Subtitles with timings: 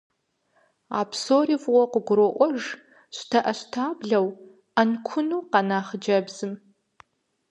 [0.99, 2.59] А псори фӏыуэ къыгуроӏуэж
[3.17, 4.27] щтэӏэщтаблэу,
[4.75, 6.53] ӏэнкуну къэна хъыджэбзым.